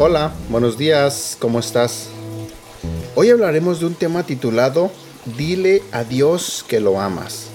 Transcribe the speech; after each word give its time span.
Hola, 0.00 0.32
buenos 0.48 0.78
días, 0.78 1.36
¿cómo 1.40 1.58
estás? 1.58 2.08
Hoy 3.14 3.30
hablaremos 3.30 3.80
de 3.80 3.86
un 3.86 3.94
tema 3.94 4.22
titulado 4.22 4.90
Dile 5.36 5.82
a 5.92 6.04
Dios 6.04 6.64
que 6.66 6.80
lo 6.80 7.00
amas. 7.00 7.48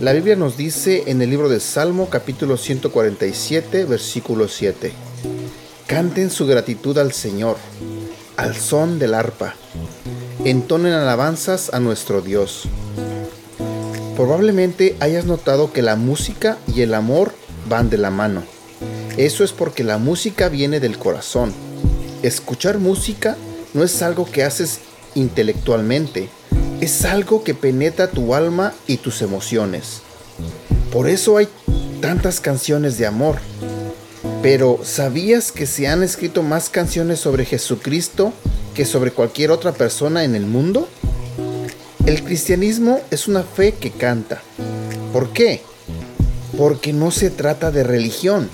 La 0.00 0.12
Biblia 0.12 0.36
nos 0.36 0.56
dice 0.56 1.04
en 1.06 1.22
el 1.22 1.30
libro 1.30 1.48
de 1.48 1.60
Salmo 1.60 2.08
capítulo 2.10 2.56
147 2.56 3.84
versículo 3.84 4.48
7. 4.48 4.92
Canten 5.86 6.30
su 6.30 6.46
gratitud 6.46 6.98
al 6.98 7.12
Señor, 7.12 7.56
al 8.36 8.54
son 8.54 8.98
del 8.98 9.14
arpa. 9.14 9.54
Entonen 10.44 10.94
alabanzas 10.94 11.68
a 11.74 11.80
nuestro 11.80 12.22
Dios. 12.22 12.62
Probablemente 14.16 14.96
hayas 14.98 15.26
notado 15.26 15.70
que 15.70 15.82
la 15.82 15.96
música 15.96 16.56
y 16.66 16.80
el 16.80 16.94
amor 16.94 17.34
van 17.68 17.90
de 17.90 17.98
la 17.98 18.10
mano. 18.10 18.42
Eso 19.18 19.44
es 19.44 19.52
porque 19.52 19.84
la 19.84 19.98
música 19.98 20.48
viene 20.48 20.80
del 20.80 20.96
corazón. 20.98 21.52
Escuchar 22.22 22.78
música 22.78 23.36
no 23.74 23.84
es 23.84 24.00
algo 24.00 24.24
que 24.24 24.42
haces 24.42 24.80
intelectualmente, 25.14 26.30
es 26.80 27.04
algo 27.04 27.44
que 27.44 27.52
penetra 27.52 28.10
tu 28.10 28.34
alma 28.34 28.72
y 28.86 28.96
tus 28.96 29.20
emociones. 29.20 30.00
Por 30.90 31.10
eso 31.10 31.36
hay 31.36 31.48
tantas 32.00 32.40
canciones 32.40 32.96
de 32.96 33.06
amor. 33.06 33.36
Pero 34.42 34.80
¿sabías 34.84 35.52
que 35.52 35.66
se 35.66 35.86
han 35.86 36.02
escrito 36.02 36.42
más 36.42 36.70
canciones 36.70 37.20
sobre 37.20 37.44
Jesucristo 37.44 38.32
que 38.80 38.86
sobre 38.86 39.10
cualquier 39.10 39.50
otra 39.50 39.72
persona 39.72 40.24
en 40.24 40.34
el 40.34 40.46
mundo? 40.46 40.88
El 42.06 42.24
cristianismo 42.24 42.98
es 43.10 43.28
una 43.28 43.42
fe 43.42 43.72
que 43.72 43.90
canta. 43.90 44.40
¿Por 45.12 45.34
qué? 45.34 45.60
Porque 46.56 46.94
no 46.94 47.10
se 47.10 47.28
trata 47.28 47.70
de 47.70 47.82
religión, 47.82 48.48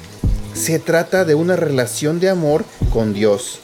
se 0.53 0.81
trata 0.81 1.25
de 1.25 1.37
una 1.37 1.55
relación 1.55 2.19
de 2.19 2.29
amor 2.29 2.65
con 2.93 3.15
Dios, 3.15 3.61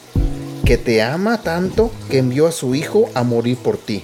que 0.63 0.77
te 0.77 1.01
ama 1.01 1.41
tanto 1.41 1.91
que 2.09 2.19
envió 2.19 2.47
a 2.47 2.53
su 2.53 2.75
Hijo 2.75 3.09
a 3.13 3.23
morir 3.23 3.57
por 3.57 3.77
ti. 3.77 4.01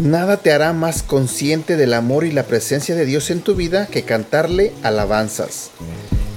Nada 0.00 0.38
te 0.38 0.50
hará 0.50 0.72
más 0.72 1.04
consciente 1.04 1.76
del 1.76 1.94
amor 1.94 2.24
y 2.24 2.32
la 2.32 2.42
presencia 2.42 2.96
de 2.96 3.04
Dios 3.04 3.30
en 3.30 3.40
tu 3.40 3.54
vida 3.54 3.86
que 3.86 4.02
cantarle 4.02 4.72
alabanzas. 4.82 5.70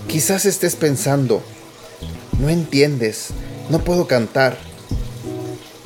Quizás 0.08 0.46
estés 0.46 0.76
pensando, 0.76 1.42
no 2.40 2.50
entiendes, 2.50 3.30
no 3.70 3.80
puedo 3.80 4.08
cantar. 4.08 4.58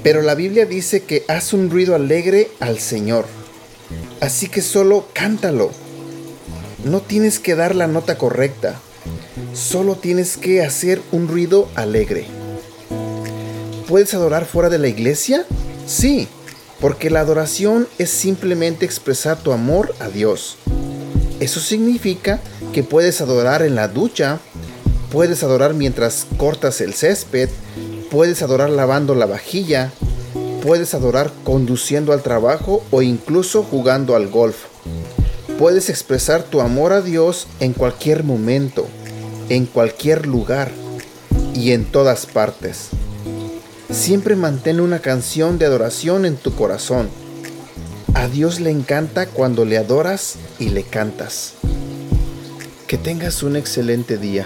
Pero 0.01 0.21
la 0.21 0.35
Biblia 0.35 0.65
dice 0.65 1.03
que 1.03 1.23
haz 1.27 1.53
un 1.53 1.69
ruido 1.69 1.95
alegre 1.95 2.49
al 2.59 2.79
Señor. 2.79 3.25
Así 4.19 4.47
que 4.47 4.61
solo 4.61 5.07
cántalo 5.13 5.71
no 6.83 7.01
tienes 7.01 7.39
que 7.39 7.55
dar 7.55 7.75
la 7.75 7.87
nota 7.87 8.17
correcta, 8.17 8.79
solo 9.53 9.95
tienes 9.95 10.37
que 10.37 10.61
hacer 10.61 11.01
un 11.11 11.27
ruido 11.27 11.69
alegre. 11.75 12.25
¿Puedes 13.87 14.13
adorar 14.13 14.45
fuera 14.45 14.69
de 14.69 14.79
la 14.79 14.87
iglesia? 14.87 15.45
Sí, 15.87 16.27
porque 16.79 17.09
la 17.09 17.21
adoración 17.21 17.87
es 17.97 18.09
simplemente 18.09 18.85
expresar 18.85 19.37
tu 19.37 19.51
amor 19.53 19.95
a 19.99 20.09
Dios. 20.09 20.57
Eso 21.39 21.59
significa 21.59 22.41
que 22.73 22.83
puedes 22.83 23.21
adorar 23.21 23.61
en 23.61 23.75
la 23.75 23.87
ducha, 23.87 24.39
puedes 25.11 25.43
adorar 25.43 25.73
mientras 25.73 26.27
cortas 26.37 26.81
el 26.81 26.93
césped, 26.93 27.49
puedes 28.13 28.43
adorar 28.43 28.69
lavando 28.69 29.15
la 29.15 29.25
vajilla, 29.25 29.91
puedes 30.61 30.93
adorar 30.93 31.31
conduciendo 31.43 32.13
al 32.13 32.21
trabajo 32.21 32.83
o 32.91 33.01
incluso 33.01 33.63
jugando 33.63 34.15
al 34.15 34.27
golf. 34.27 34.65
Puedes 35.57 35.89
expresar 35.89 36.43
tu 36.43 36.61
amor 36.61 36.93
a 36.93 37.01
Dios 37.01 37.47
en 37.59 37.73
cualquier 37.73 38.23
momento, 38.23 38.85
en 39.49 39.65
cualquier 39.65 40.27
lugar 40.27 40.69
y 41.55 41.71
en 41.71 41.85
todas 41.85 42.27
partes. 42.27 42.89
Siempre 43.89 44.35
mantén 44.35 44.79
una 44.79 44.99
canción 44.99 45.57
de 45.57 45.65
adoración 45.65 46.27
en 46.27 46.35
tu 46.35 46.53
corazón. 46.53 47.09
A 48.13 48.27
Dios 48.27 48.59
le 48.59 48.69
encanta 48.69 49.25
cuando 49.25 49.65
le 49.65 49.79
adoras 49.79 50.35
y 50.59 50.69
le 50.69 50.83
cantas. 50.83 51.53
Que 52.85 52.99
tengas 52.99 53.41
un 53.41 53.55
excelente 53.55 54.19
día. 54.19 54.45